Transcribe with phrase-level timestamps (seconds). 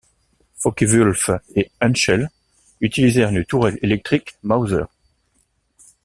[0.57, 2.31] Focke-Wulf et Henschel
[2.79, 4.85] utilisèrent une tourelle électrique Mauser.